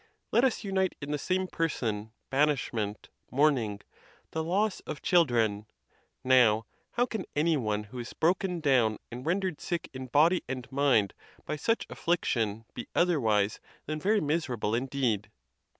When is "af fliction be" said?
11.87-12.87